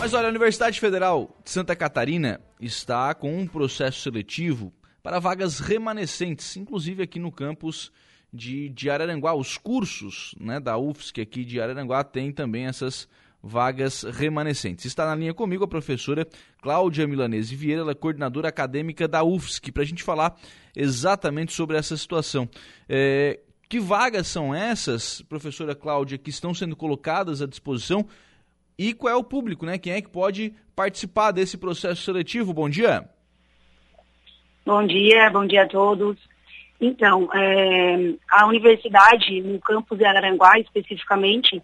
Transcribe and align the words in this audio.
Mas 0.00 0.14
olha, 0.14 0.28
a 0.28 0.30
Universidade 0.30 0.80
Federal 0.80 1.36
de 1.44 1.50
Santa 1.50 1.76
Catarina 1.76 2.40
está 2.58 3.12
com 3.12 3.38
um 3.38 3.46
processo 3.46 4.00
seletivo 4.00 4.72
para 5.02 5.18
vagas 5.18 5.60
remanescentes, 5.60 6.56
inclusive 6.56 7.02
aqui 7.02 7.18
no 7.18 7.30
campus 7.30 7.92
de, 8.32 8.70
de 8.70 8.88
Araranguá. 8.88 9.34
Os 9.34 9.58
cursos 9.58 10.34
né, 10.40 10.58
da 10.58 10.78
UFSC 10.78 11.20
aqui 11.20 11.44
de 11.44 11.60
Araranguá 11.60 12.02
têm 12.02 12.32
também 12.32 12.64
essas 12.64 13.06
vagas 13.42 14.02
remanescentes. 14.02 14.86
Está 14.86 15.04
na 15.04 15.14
linha 15.14 15.34
comigo 15.34 15.64
a 15.64 15.68
professora 15.68 16.26
Cláudia 16.62 17.06
Milanese 17.06 17.54
Vieira, 17.54 17.82
ela 17.82 17.92
é 17.92 17.94
coordenadora 17.94 18.48
acadêmica 18.48 19.06
da 19.06 19.22
UFSC, 19.22 19.70
para 19.70 19.82
a 19.82 19.86
gente 19.86 20.02
falar 20.02 20.34
exatamente 20.74 21.52
sobre 21.52 21.76
essa 21.76 21.94
situação. 21.94 22.48
É, 22.88 23.38
que 23.68 23.78
vagas 23.78 24.28
são 24.28 24.54
essas, 24.54 25.20
professora 25.20 25.74
Cláudia, 25.74 26.16
que 26.16 26.30
estão 26.30 26.54
sendo 26.54 26.74
colocadas 26.74 27.42
à 27.42 27.46
disposição? 27.46 28.08
E 28.80 28.94
qual 28.94 29.12
é 29.12 29.16
o 29.16 29.22
público, 29.22 29.66
né? 29.66 29.76
Quem 29.76 29.92
é 29.92 30.00
que 30.00 30.08
pode 30.08 30.54
participar 30.74 31.32
desse 31.32 31.58
processo 31.58 32.00
seletivo? 32.00 32.54
Bom 32.54 32.66
dia. 32.66 33.06
Bom 34.64 34.86
dia, 34.86 35.28
bom 35.28 35.46
dia 35.46 35.64
a 35.64 35.68
todos. 35.68 36.16
Então, 36.80 37.28
é, 37.34 38.14
a 38.30 38.46
universidade, 38.46 39.42
no 39.42 39.60
campus 39.60 39.98
de 39.98 40.06
Araranguá 40.06 40.58
especificamente, 40.58 41.62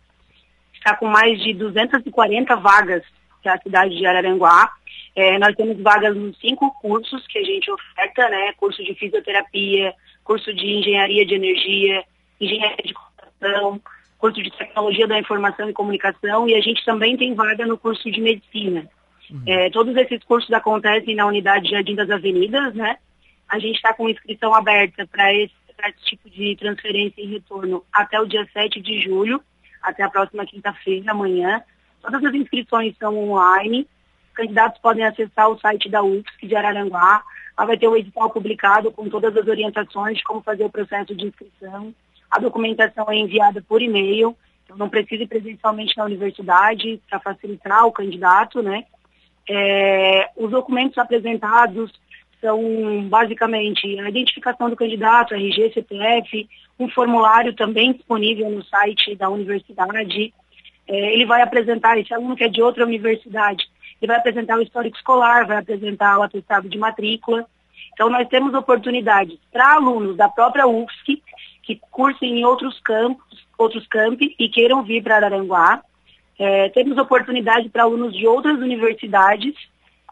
está 0.74 0.95
com 0.95 1.07
mais 1.07 1.43
de 1.43 1.55
240 1.55 2.55
vagas 2.57 3.02
que 3.41 3.48
é 3.48 3.52
a 3.52 3.62
cidade 3.62 3.96
de 3.96 4.05
Araranguá. 4.05 4.71
É, 5.15 5.38
nós 5.38 5.55
temos 5.55 5.80
vagas 5.80 6.15
nos 6.15 6.38
cinco 6.38 6.71
cursos 6.83 7.27
que 7.29 7.38
a 7.38 7.43
gente 7.43 7.71
oferta, 7.71 8.29
né? 8.29 8.52
Curso 8.59 8.85
de 8.85 8.95
fisioterapia, 8.95 9.95
curso 10.23 10.52
de 10.52 10.66
engenharia 10.66 11.24
de 11.24 11.35
energia, 11.35 12.05
engenharia 12.38 12.85
de 12.85 12.93
tecnologia 14.77 15.09
da 15.09 15.19
informação 15.19 15.71
e 15.71 15.73
comunicação 15.73 16.47
e 16.47 16.55
a 16.55 16.61
gente 16.61 16.85
também 16.85 17.16
tem 17.16 17.35
vaga 17.35 17.65
no 17.65 17.79
curso 17.79 18.11
de 18.11 18.21
medicina. 18.21 18.87
Uhum. 19.30 19.43
É, 19.47 19.71
todos 19.71 19.97
esses 19.97 20.23
cursos 20.25 20.52
acontecem 20.52 21.15
na 21.15 21.27
unidade 21.27 21.71
Jardim 21.71 21.95
das 21.95 22.10
Avenidas, 22.10 22.74
né? 22.74 22.99
A 23.49 23.59
gente 23.59 23.77
está 23.77 23.95
com 23.95 24.09
inscrição 24.09 24.55
aberta 24.55 25.07
para 25.07 25.33
esse, 25.33 25.55
esse, 25.79 26.05
tipo 26.05 26.29
de 26.29 26.55
transferência 26.57 27.23
e 27.23 27.27
retorno 27.27 27.83
até 27.91 28.21
o 28.21 28.27
dia 28.27 28.46
7 28.52 28.80
de 28.83 29.01
julho, 29.01 29.41
até 29.83 30.02
a 30.02 30.10
próxima 30.10 30.45
quinta-feira, 30.45 31.11
amanhã. 31.11 31.63
Todas 32.02 32.23
as 32.23 32.35
inscrições 32.35 32.95
são 32.99 33.16
online. 33.16 33.88
Os 34.29 34.35
candidatos 34.35 34.80
podem 34.80 35.05
acessar 35.05 35.49
o 35.49 35.59
site 35.59 35.88
da 35.88 36.02
UFSC 36.02 36.46
de 36.46 36.55
Araranguá. 36.55 37.24
Lá 37.59 37.65
vai 37.65 37.79
ter 37.79 37.88
o 37.88 37.96
edital 37.96 38.29
publicado 38.29 38.93
com 38.93 39.09
todas 39.09 39.35
as 39.35 39.46
orientações 39.46 40.18
de 40.18 40.24
como 40.24 40.43
fazer 40.43 40.65
o 40.65 40.71
processo 40.71 41.15
de 41.15 41.24
inscrição 41.24 41.95
a 42.30 42.38
documentação 42.38 43.07
é 43.09 43.16
enviada 43.16 43.63
por 43.63 43.80
e-mail, 43.80 44.37
então 44.66 44.76
não 44.76 44.90
precisa 44.90 45.22
ir 45.22 45.28
presencialmente 45.28 45.96
na 45.96 46.04
universidade 46.04 47.00
para 47.09 47.20
facilitar 47.20 47.86
o 47.86 47.92
candidato, 47.92 48.60
né? 48.60 48.84
É, 49.48 50.28
os 50.36 50.50
documentos 50.50 50.98
apresentados 50.98 51.92
são 52.40 53.09
basicamente 53.09 53.98
a 54.00 54.09
identificação 54.09 54.68
do 54.68 54.76
candidato, 54.76 55.34
RG, 55.34 55.72
CPF, 55.72 56.48
um 56.78 56.88
formulário 56.90 57.54
também 57.54 57.92
disponível 57.92 58.50
no 58.50 58.64
site 58.64 59.14
da 59.14 59.30
universidade. 59.30 60.34
É, 60.88 61.12
ele 61.14 61.24
vai 61.24 61.42
apresentar, 61.42 61.96
esse 61.96 62.12
aluno 62.12 62.37
que 62.37 62.44
é 62.44 62.48
de 62.48 62.60
outra 62.60 62.84
universidade, 62.84 63.64
ele 64.00 64.09
vai 64.09 64.16
apresentar 64.19 64.59
o 64.59 64.62
histórico 64.62 64.97
escolar, 64.97 65.47
vai 65.47 65.59
apresentar 65.59 66.19
o 66.19 66.22
atestado 66.22 66.69
de 66.69 66.76
matrícula. 66.76 67.47
Então, 67.94 68.10
nós 68.10 68.28
temos 68.28 68.53
oportunidades 68.53 69.38
para 69.50 69.75
alunos 69.75 70.16
da 70.16 70.28
própria 70.28 70.66
UFSC 70.66 71.22
que 71.62 71.81
cursem 71.91 72.41
em 72.41 72.44
outros 72.44 72.78
campos, 72.81 73.25
outros 73.59 73.87
campi 73.87 74.34
e 74.38 74.49
queiram 74.49 74.82
vir 74.82 75.03
para 75.03 75.16
Araranguá. 75.16 75.82
É, 76.38 76.69
temos 76.71 76.99
oportunidade 76.99 77.69
para 77.69 77.84
alunos 77.84 78.15
de 78.15 78.26
outras 78.26 78.59
universidades 78.59 79.54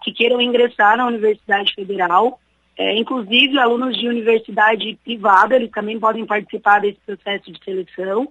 que 0.02 0.12
queiram 0.12 0.40
ingressar 0.40 0.96
na 0.96 1.06
Universidade 1.06 1.74
Federal, 1.74 2.38
é, 2.76 2.96
inclusive 2.96 3.58
alunos 3.58 3.96
de 3.96 4.08
universidade 4.08 4.98
privada, 5.04 5.56
eles 5.56 5.70
também 5.70 5.98
podem 5.98 6.26
participar 6.26 6.80
desse 6.80 6.98
processo 7.06 7.50
de 7.52 7.62
seleção. 7.64 8.28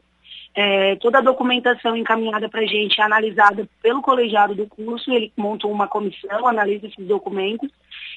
É, 0.56 0.96
toda 0.97 1.18
a 1.18 1.22
documentação 1.22 1.95
encaminhada 1.95 2.47
para 2.47 2.62
a 2.62 2.66
gente 2.66 3.01
é 3.01 3.03
analisada 3.03 3.68
pelo 3.81 4.03
colegiado 4.03 4.53
do 4.53 4.68
curso, 4.68 5.12
ele 5.12 5.31
montou 5.35 5.72
uma 5.72 5.88
comissão, 5.88 6.47
analisa 6.47 6.85
esses 6.85 7.07
documentos, 7.07 7.72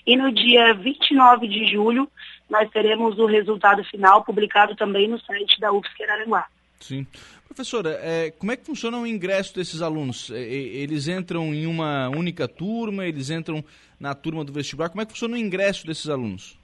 e 0.06 0.16
no 0.16 0.30
dia 0.30 0.74
29 0.74 1.48
de 1.48 1.66
julho 1.66 2.10
nós 2.50 2.68
teremos 2.70 3.18
o 3.18 3.26
resultado 3.26 3.82
final 3.84 4.22
publicado 4.22 4.76
também 4.76 5.08
no 5.08 5.18
site 5.20 5.58
da 5.58 5.72
UFSC 5.72 6.02
Araranguá. 6.02 6.46
Sim. 6.80 7.06
Professora, 7.46 7.98
é, 8.02 8.30
como 8.32 8.52
é 8.52 8.56
que 8.56 8.66
funciona 8.66 8.98
o 8.98 9.06
ingresso 9.06 9.54
desses 9.54 9.80
alunos? 9.80 10.30
É, 10.30 10.40
eles 10.40 11.08
entram 11.08 11.54
em 11.54 11.66
uma 11.66 12.08
única 12.08 12.46
turma, 12.46 13.06
eles 13.06 13.30
entram 13.30 13.64
na 13.98 14.14
turma 14.14 14.44
do 14.44 14.52
vestibular, 14.52 14.88
como 14.88 15.00
é 15.00 15.06
que 15.06 15.12
funciona 15.12 15.36
o 15.36 15.38
ingresso 15.38 15.86
desses 15.86 16.08
alunos? 16.08 16.58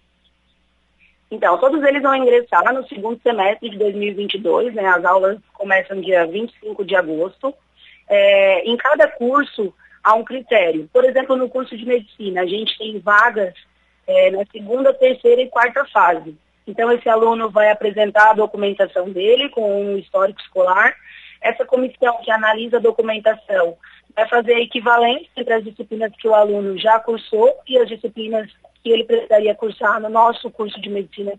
Então, 1.30 1.56
todos 1.56 1.82
eles 1.82 2.02
vão 2.02 2.14
ingressar 2.14 2.74
no 2.74 2.86
segundo 2.86 3.18
semestre 3.22 3.70
de 3.70 3.78
2022, 3.78 4.74
né? 4.74 4.86
As 4.86 5.02
aulas 5.02 5.38
começam 5.54 5.98
dia 5.98 6.26
25 6.26 6.84
de 6.84 6.94
agosto. 6.94 7.54
É, 8.06 8.68
em 8.68 8.76
cada 8.76 9.08
curso 9.08 9.72
há 10.04 10.14
um 10.14 10.24
critério. 10.24 10.90
Por 10.92 11.04
exemplo, 11.06 11.34
no 11.34 11.48
curso 11.48 11.74
de 11.74 11.86
medicina, 11.86 12.42
a 12.42 12.46
gente 12.46 12.76
tem 12.76 12.98
vagas 12.98 13.54
é, 14.06 14.30
na 14.30 14.44
segunda, 14.52 14.92
terceira 14.92 15.40
e 15.40 15.48
quarta 15.48 15.86
fase. 15.86 16.36
Então, 16.66 16.90
esse 16.92 17.08
aluno 17.08 17.50
vai 17.50 17.70
apresentar 17.70 18.30
a 18.30 18.34
documentação 18.34 19.10
dele 19.10 19.48
com 19.48 19.84
um 19.84 19.98
histórico 19.98 20.40
escolar. 20.40 20.94
Essa 21.40 21.64
comissão 21.64 22.20
que 22.22 22.30
analisa 22.30 22.76
a 22.76 22.80
documentação 22.80 23.76
vai 24.14 24.28
fazer 24.28 24.54
a 24.54 24.60
equivalência 24.60 25.28
entre 25.36 25.54
as 25.54 25.64
disciplinas 25.64 26.12
que 26.16 26.28
o 26.28 26.34
aluno 26.34 26.78
já 26.78 27.00
cursou 27.00 27.52
e 27.66 27.78
as 27.78 27.88
disciplinas 27.88 28.50
que 28.82 28.90
ele 28.90 29.04
precisaria 29.04 29.54
cursar 29.54 30.00
no 30.00 30.08
nosso 30.08 30.50
curso 30.50 30.80
de 30.80 30.90
medicina, 30.90 31.32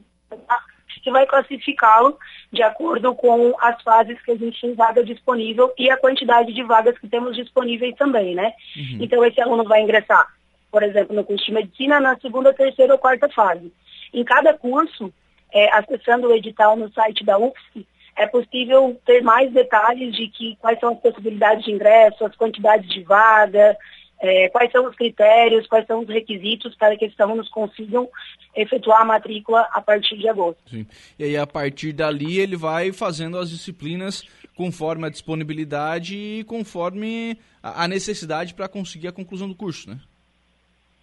que 1.03 1.11
vai 1.11 1.25
classificá-lo 1.25 2.17
de 2.51 2.63
acordo 2.63 3.13
com 3.13 3.53
as 3.59 3.81
fases 3.81 4.19
que 4.21 4.31
a 4.31 4.35
gente 4.35 4.59
tem 4.59 4.73
vaga 4.73 5.03
disponível 5.03 5.73
e 5.77 5.89
a 5.89 5.97
quantidade 5.97 6.53
de 6.53 6.63
vagas 6.63 6.97
que 6.97 7.07
temos 7.07 7.35
disponíveis 7.35 7.95
também, 7.95 8.35
né? 8.35 8.53
Uhum. 8.75 8.97
Então, 9.01 9.25
esse 9.25 9.39
aluno 9.41 9.65
vai 9.65 9.81
ingressar, 9.81 10.25
por 10.71 10.81
exemplo, 10.81 11.15
no 11.15 11.23
curso 11.23 11.45
de 11.45 11.51
medicina 11.51 11.99
na 11.99 12.17
segunda, 12.19 12.53
terceira 12.53 12.93
ou 12.93 12.99
quarta 12.99 13.29
fase. 13.29 13.71
Em 14.13 14.23
cada 14.23 14.53
curso, 14.53 15.13
é, 15.51 15.73
acessando 15.73 16.27
o 16.27 16.35
edital 16.35 16.75
no 16.75 16.91
site 16.91 17.23
da 17.23 17.37
UFSC, 17.37 17.85
é 18.15 18.27
possível 18.27 18.99
ter 19.05 19.21
mais 19.21 19.51
detalhes 19.51 20.15
de 20.15 20.27
que, 20.27 20.55
quais 20.57 20.79
são 20.79 20.93
as 20.93 20.99
possibilidades 20.99 21.65
de 21.65 21.71
ingresso, 21.71 22.25
as 22.25 22.35
quantidades 22.35 22.87
de 22.89 23.01
vaga, 23.03 23.75
é, 24.19 24.47
quais 24.49 24.71
são 24.71 24.87
os 24.87 24.95
critérios, 24.95 25.67
quais 25.67 25.85
são 25.85 26.01
os 26.01 26.07
requisitos 26.07 26.75
para 26.75 26.95
que 26.95 27.05
esses 27.05 27.19
alunos 27.19 27.49
consigam 27.49 28.07
efetuar 28.55 29.01
a 29.01 29.05
matrícula 29.05 29.67
a 29.71 29.81
partir 29.81 30.17
de 30.17 30.29
agosto. 30.29 30.61
Sim. 30.69 30.85
E 31.17 31.23
aí, 31.23 31.37
a 31.37 31.47
partir 31.47 31.91
dali, 31.91 32.39
ele 32.39 32.55
vai 32.55 32.93
fazendo 32.93 33.37
as 33.37 33.49
disciplinas 33.49 34.23
conforme 34.55 35.07
a 35.07 35.09
disponibilidade 35.09 36.15
e 36.15 36.43
conforme 36.43 37.37
a 37.61 37.87
necessidade 37.87 38.53
para 38.53 38.69
conseguir 38.69 39.07
a 39.07 39.11
conclusão 39.11 39.47
do 39.47 39.55
curso, 39.55 39.89
né? 39.89 39.99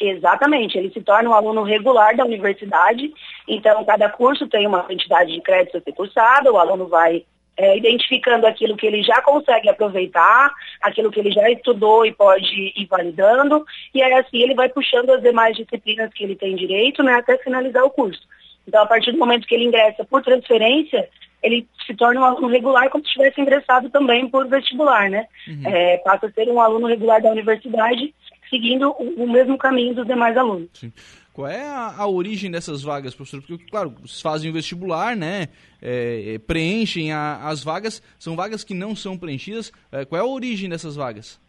Exatamente, 0.00 0.78
ele 0.78 0.91
se 0.91 1.03
torna 1.03 1.28
um 1.28 1.34
aluno 1.34 1.62
regular 1.62 2.16
da 2.16 2.25
universidade, 2.25 3.12
então 3.47 3.84
cada 3.84 4.09
curso 4.09 4.49
tem 4.49 4.66
uma 4.66 4.83
quantidade 4.83 5.31
de 5.31 5.41
créditos 5.43 5.78
a 5.78 5.84
ser 5.84 5.93
cursado, 5.93 6.53
o 6.53 6.59
aluno 6.59 6.88
vai 6.88 7.22
é, 7.55 7.77
identificando 7.77 8.47
aquilo 8.47 8.78
que 8.78 8.87
ele 8.87 9.03
já 9.03 9.21
consegue 9.21 9.69
aproveitar, 9.69 10.50
aquilo 10.81 11.10
que 11.10 11.21
ele 11.21 11.31
já 11.31 11.50
estudou 11.50 12.06
e 12.06 12.12
pode 12.12 12.72
ir 12.75 12.87
validando, 12.87 13.62
e 13.94 14.03
aí 14.03 14.15
assim 14.15 14.39
ele 14.39 14.55
vai 14.55 14.71
puxando 14.71 15.10
as 15.10 15.21
demais 15.21 15.55
disciplinas 15.55 16.10
que 16.15 16.25
ele 16.25 16.34
tem 16.34 16.56
direito, 16.56 17.03
né, 17.03 17.16
até 17.16 17.37
finalizar 17.37 17.84
o 17.84 17.91
curso. 17.91 18.22
Então, 18.66 18.83
a 18.83 18.87
partir 18.87 19.12
do 19.12 19.19
momento 19.19 19.47
que 19.47 19.55
ele 19.55 19.65
ingressa 19.65 20.05
por 20.05 20.22
transferência, 20.22 21.09
ele 21.43 21.66
se 21.87 21.94
torna 21.94 22.21
um 22.21 22.25
aluno 22.25 22.49
regular 22.49 22.89
como 22.91 23.05
se 23.05 23.12
tivesse 23.12 23.41
ingressado 23.41 23.91
também 23.91 24.28
por 24.28 24.47
vestibular, 24.47 25.10
né? 25.10 25.27
Uhum. 25.49 25.62
É, 25.66 25.97
passa 25.99 26.27
a 26.27 26.31
ser 26.31 26.49
um 26.49 26.60
aluno 26.60 26.87
regular 26.87 27.21
da 27.21 27.31
universidade, 27.31 28.15
seguindo 28.51 28.91
o, 28.91 29.25
o 29.25 29.33
mesmo 29.33 29.57
caminho 29.57 29.95
dos 29.95 30.07
demais 30.07 30.37
alunos. 30.37 30.69
Sim. 30.75 30.93
Qual 31.33 31.47
é 31.47 31.63
a, 31.63 31.95
a, 31.97 32.07
origem 32.07 32.51
dessas 32.51 32.83
vagas, 32.83 33.15
professor? 33.15 33.41
Porque, 33.41 33.65
claro, 33.71 33.95
fazem 34.21 34.51
o 34.51 34.53
vestibular, 34.53 35.17
né? 35.17 35.49
É, 35.81 36.35
é, 36.35 36.39
preenchem 36.39 37.13
a, 37.13 37.49
as 37.49 37.63
vagas, 37.63 38.03
são 38.19 38.35
vagas 38.35 38.65
que 38.65 38.75
não 38.75 38.97
são 38.97 39.17
preenchidas. 39.17 39.73
É, 39.93 40.05
qual 40.05 40.21
é 40.21 40.23
a 40.23 40.27
origem 40.27 40.69
dessas 40.69 40.97
vagas? 40.97 41.41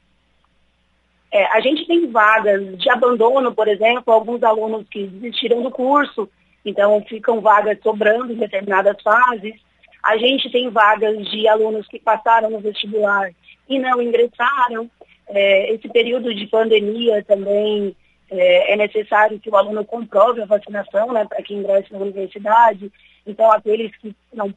É, 1.32 1.46
a 1.48 1.62
gente 1.62 1.86
tem 1.88 2.10
vagas 2.12 2.78
de 2.78 2.90
abandono, 2.90 3.54
por 3.54 3.68
exemplo, 3.68 4.14
alguns 4.14 4.44
alunos 4.44 4.86
que 4.90 5.08
desistiram 5.08 5.64
do 5.64 5.72
curso, 5.72 6.30
então 6.64 7.04
ficam 7.08 7.42
vagas 7.42 7.80
sobrando 7.82 8.34
em 8.34 8.38
determinadas 8.38 9.02
fases. 9.02 9.56
A 10.04 10.18
gente 10.18 10.50
tem 10.52 10.70
vagas 10.70 11.18
de 11.30 11.48
alunos 11.48 11.88
que 11.88 12.00
passaram 12.00 12.50
no 12.50 12.60
vestibular 12.60 13.32
e 13.68 13.80
não 13.80 14.02
ingressaram. 14.02 14.90
É, 15.34 15.74
esse 15.74 15.88
período 15.88 16.36
de 16.36 16.46
pandemia 16.48 17.24
também 17.24 17.96
é, 18.30 18.74
é, 18.74 18.76
necessário 18.76 19.40
que 19.40 19.50
o 19.50 19.56
aluno 19.56 19.86
comprove 19.86 20.42
a 20.42 20.46
vacinação 20.46 21.12
né, 21.14 21.26
para 21.26 21.42
que 21.42 21.54
ingresse 21.54 21.92
na 21.94 22.00
universidade. 22.00 22.92
Então, 23.26 23.50
aqueles 23.52 23.96
que, 23.98 24.14
não, 24.34 24.54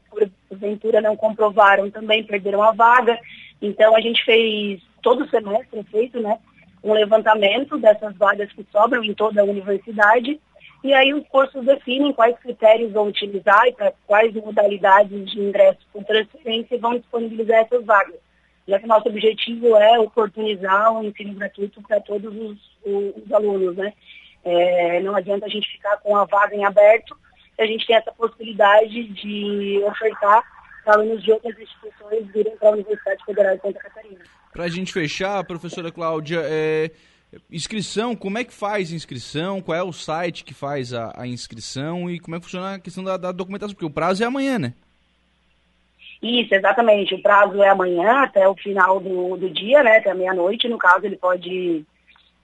porventura, 0.49 0.99
não 0.99 1.15
comprovaram 1.15 1.89
também 1.89 2.23
perderam 2.23 2.61
a 2.61 2.73
vaga. 2.73 3.17
Então, 3.61 3.95
a 3.95 4.01
gente 4.01 4.23
fez, 4.25 4.81
todo 5.01 5.29
semestre 5.29 5.81
feito, 5.91 6.19
né, 6.19 6.37
um 6.83 6.91
levantamento 6.91 7.77
dessas 7.77 8.15
vagas 8.17 8.51
que 8.51 8.65
sobram 8.69 9.03
em 9.03 9.13
toda 9.13 9.41
a 9.41 9.45
universidade, 9.45 10.39
e 10.83 10.93
aí 10.93 11.13
os 11.13 11.27
cursos 11.29 11.65
definem 11.65 12.13
quais 12.13 12.37
critérios 12.37 12.91
vão 12.91 13.07
utilizar 13.07 13.65
e 13.65 13.73
para 13.73 13.93
quais 14.05 14.33
modalidades 14.35 15.31
de 15.31 15.39
ingresso 15.39 15.79
por 15.91 16.03
transferência 16.03 16.77
vão 16.77 16.97
disponibilizar 16.97 17.61
essas 17.61 17.83
vagas. 17.83 18.24
Já 18.67 18.79
que 18.79 18.87
nosso 18.87 19.07
objetivo 19.07 19.75
é 19.75 19.99
oportunizar 19.99 20.91
o 20.91 20.99
um 20.99 21.03
ensino 21.03 21.33
gratuito 21.33 21.81
para 21.83 21.99
todos 21.99 22.33
os, 22.33 22.57
os, 22.83 23.23
os 23.23 23.31
alunos, 23.31 23.75
né? 23.75 23.93
É, 24.43 24.99
não 25.01 25.15
adianta 25.15 25.45
a 25.45 25.49
gente 25.49 25.69
ficar 25.71 25.97
com 25.97 26.15
a 26.15 26.25
vaga 26.25 26.55
em 26.55 26.65
aberto, 26.65 27.17
a 27.59 27.65
gente 27.65 27.85
tem 27.85 27.95
essa 27.95 28.11
possibilidade 28.11 29.07
de 29.09 29.81
ofertar 29.85 30.43
alunos 30.85 31.23
de 31.23 31.31
outras 31.31 31.57
instituições 31.57 32.27
virem 32.31 32.55
para 32.57 32.69
a 32.69 32.73
Universidade 32.73 33.23
Federal 33.25 33.55
de 33.55 33.61
Santa 33.61 33.79
Catarina. 33.79 34.19
Para 34.53 34.63
a 34.65 34.69
gente 34.69 34.93
fechar, 34.93 35.43
professora 35.43 35.91
Cláudia, 35.91 36.41
é, 36.43 36.91
inscrição, 37.51 38.15
como 38.15 38.37
é 38.37 38.43
que 38.43 38.53
faz 38.53 38.91
inscrição? 38.91 39.61
Qual 39.61 39.77
é 39.77 39.83
o 39.83 39.91
site 39.91 40.43
que 40.43 40.53
faz 40.53 40.93
a, 40.93 41.11
a 41.15 41.27
inscrição 41.27 42.09
e 42.09 42.19
como 42.19 42.35
é 42.35 42.39
que 42.39 42.45
funciona 42.45 42.75
a 42.75 42.79
questão 42.79 43.03
da, 43.03 43.17
da, 43.17 43.31
documentação? 43.31 43.73
Porque 43.73 43.85
o 43.85 43.89
prazo 43.89 44.23
é 44.23 44.27
amanhã, 44.27 44.59
né? 44.59 44.73
Isso, 46.21 46.53
exatamente. 46.53 47.13
O 47.13 47.21
prazo 47.21 47.61
é 47.61 47.69
amanhã 47.69 48.23
até 48.23 48.47
o 48.47 48.55
final 48.55 48.99
do, 48.99 49.37
do 49.37 49.49
dia, 49.49 49.83
né? 49.83 49.97
Até 49.97 50.13
meia-noite, 50.13 50.67
no 50.67 50.77
caso, 50.77 51.05
ele 51.05 51.17
pode, 51.17 51.85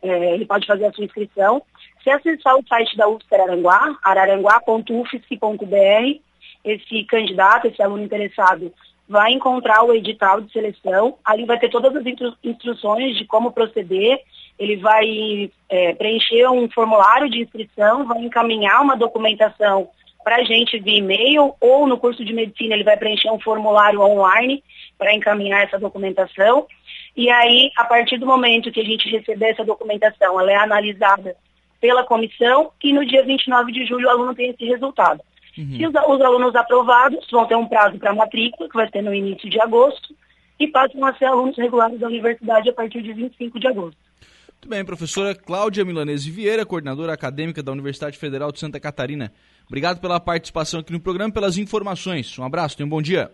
é, 0.01 0.33
ele 0.33 0.45
pode 0.45 0.68
fazer 0.68 0.85
a 0.85 0.94
sua 0.94 1.06
inscrição. 1.06 1.62
Se 2.03 2.09
acessar 2.09 2.56
o 2.56 2.65
site 2.68 2.95
da 2.97 3.07
UFSC 3.07 3.33
Araranguá, 3.33 3.97
araranguá.ufsc.br, 4.03 6.19
esse 6.63 7.03
candidato, 7.06 7.68
esse 7.68 7.81
aluno 7.81 8.03
interessado, 8.03 8.73
vai 9.07 9.33
encontrar 9.33 9.83
o 9.83 9.94
edital 9.94 10.41
de 10.41 10.51
seleção. 10.51 11.17
Ali 11.25 11.45
vai 11.45 11.59
ter 11.59 11.69
todas 11.69 11.95
as 11.95 12.06
instru 12.06 12.33
instruções 12.44 13.17
de 13.17 13.25
como 13.25 13.51
proceder. 13.51 14.21
Ele 14.57 14.77
vai 14.77 15.51
é, 15.69 15.94
preencher 15.94 16.47
um 16.50 16.69
formulário 16.69 17.29
de 17.29 17.41
inscrição, 17.41 18.06
vai 18.06 18.19
encaminhar 18.19 18.81
uma 18.81 18.95
documentação 18.95 19.89
para 20.23 20.38
a 20.38 20.44
gente 20.44 20.79
via 20.79 20.97
e-mail 20.97 21.56
ou 21.59 21.88
no 21.88 21.97
curso 21.97 22.23
de 22.23 22.33
medicina 22.33 22.75
ele 22.75 22.83
vai 22.83 22.97
preencher 22.97 23.31
um 23.31 23.39
formulário 23.39 24.01
online 24.01 24.63
para 24.97 25.13
encaminhar 25.13 25.63
essa 25.63 25.79
documentação. 25.79 26.68
E 27.15 27.29
aí, 27.29 27.71
a 27.77 27.83
partir 27.83 28.18
do 28.18 28.25
momento 28.25 28.71
que 28.71 28.79
a 28.79 28.85
gente 28.85 29.09
receber 29.09 29.50
essa 29.50 29.65
documentação, 29.65 30.39
ela 30.39 30.51
é 30.51 30.56
analisada 30.56 31.35
pela 31.79 32.03
comissão 32.03 32.71
e 32.83 32.94
no 32.94 33.06
dia 33.06 33.23
29 33.23 33.71
de 33.71 33.85
julho 33.85 34.07
o 34.07 34.12
aluno 34.12 34.35
tem 34.35 34.51
esse 34.51 34.65
resultado. 34.65 35.21
Uhum. 35.57 35.75
E 35.79 35.88
os, 35.88 35.94
os, 35.94 36.21
alunos 36.21 36.56
aprovados 36.56 37.27
vão 37.29 37.45
ter 37.45 37.56
um 37.56 37.67
prazo 37.67 37.97
para 37.97 38.13
matrícula, 38.13 38.69
que 38.69 38.75
vai 38.75 38.89
ser 38.89 39.01
no 39.01 39.13
início 39.13 39.50
de 39.50 39.59
agosto, 39.59 40.15
e 40.59 40.67
passam 40.67 41.03
a 41.03 41.13
ser 41.15 41.25
alunos 41.25 41.57
regulares 41.57 42.00
da 42.00 42.07
universidade 42.07 42.69
a 42.69 42.74
partir 42.74 43.01
de 43.01 43.12
25 43.13 43.59
de 43.59 43.67
agosto. 43.67 43.97
Muito 44.71 44.77
bem, 44.79 44.85
professora 44.85 45.35
Cláudia 45.35 45.83
Milanese 45.83 46.31
Vieira, 46.31 46.65
coordenadora 46.65 47.12
acadêmica 47.12 47.62
da 47.62 47.73
Universidade 47.73 48.18
Federal 48.18 48.53
de 48.53 48.59
Santa 48.62 48.79
Catarina. 48.79 49.33
Obrigado 49.68 50.00
pela 50.00 50.18
participação 50.18 50.79
aqui 50.79 50.94
no 50.94 51.00
programa, 51.01 51.33
pelas 51.33 51.57
informações. 51.57 52.39
Um 52.39 52.45
abraço, 52.45 52.77
tenha 52.77 52.88
um 52.88 52.89
bom 52.89 53.01
dia. 53.01 53.29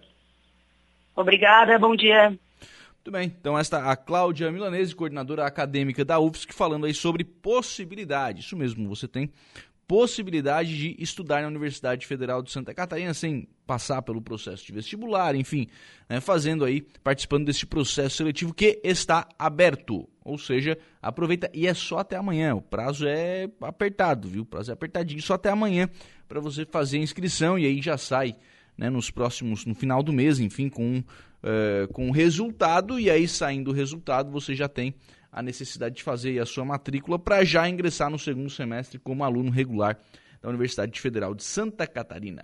Obrigada, 1.15 1.77
bom 1.77 1.95
dia. 1.95 2.29
Muito 2.29 3.11
bem, 3.11 3.31
então 3.39 3.55
esta 3.55 3.77
é 3.77 3.87
a 3.87 3.95
Cláudia 3.95 4.51
Milanese, 4.51 4.95
coordenadora 4.95 5.45
acadêmica 5.45 6.03
da 6.03 6.19
UFSC, 6.19 6.51
falando 6.53 6.87
aí 6.87 6.93
sobre 6.95 7.23
possibilidade. 7.23 8.39
Isso 8.39 8.57
mesmo, 8.57 8.89
você 8.89 9.07
tem 9.07 9.31
possibilidade 9.87 10.75
de 10.75 10.95
estudar 10.97 11.43
na 11.43 11.49
Universidade 11.49 12.07
Federal 12.07 12.41
de 12.41 12.51
Santa 12.51 12.73
Catarina 12.73 13.13
sem 13.13 13.47
passar 13.67 14.01
pelo 14.01 14.21
processo 14.21 14.65
de 14.65 14.73
vestibular, 14.73 15.35
enfim, 15.35 15.67
né, 16.09 16.19
fazendo 16.19 16.65
aí, 16.65 16.81
participando 17.03 17.45
desse 17.45 17.67
processo 17.67 18.17
seletivo 18.17 18.55
que 18.55 18.81
está 18.83 19.29
aberto. 19.37 20.09
Ou 20.27 20.37
seja, 20.37 20.77
aproveita 21.01 21.49
e 21.53 21.65
é 21.65 21.73
só 21.73 21.99
até 21.99 22.17
amanhã. 22.17 22.53
O 22.55 22.61
prazo 22.61 23.07
é 23.07 23.49
apertado, 23.61 24.27
viu? 24.27 24.43
O 24.43 24.45
prazo 24.45 24.71
é 24.71 24.73
apertadinho, 24.73 25.21
só 25.21 25.35
até 25.35 25.49
amanhã 25.49 25.89
para 26.27 26.39
você 26.39 26.65
fazer 26.65 26.97
a 26.97 27.01
inscrição 27.01 27.57
e 27.57 27.65
aí 27.65 27.81
já 27.81 27.97
sai 27.97 28.35
né, 28.77 28.89
nos 28.89 29.09
próximos, 29.09 29.65
no 29.65 29.73
final 29.73 30.03
do 30.03 30.13
mês, 30.13 30.39
enfim, 30.39 30.69
com 30.69 30.99
uh, 30.99 31.91
com 31.93 32.09
o 32.09 32.11
resultado, 32.11 32.99
e 32.99 33.09
aí 33.09 33.27
saindo 33.27 33.71
o 33.71 33.73
resultado, 33.73 34.31
você 34.31 34.53
já 34.55 34.67
tem 34.67 34.93
a 35.31 35.41
necessidade 35.41 35.95
de 35.95 36.03
fazer 36.03 36.39
a 36.39 36.45
sua 36.45 36.65
matrícula 36.65 37.17
para 37.17 37.43
já 37.43 37.67
ingressar 37.67 38.09
no 38.09 38.19
segundo 38.19 38.49
semestre 38.49 38.99
como 38.99 39.23
aluno 39.23 39.51
regular 39.51 39.97
da 40.41 40.49
Universidade 40.49 40.99
Federal 40.99 41.33
de 41.33 41.43
Santa 41.43 41.87
Catarina. 41.87 42.43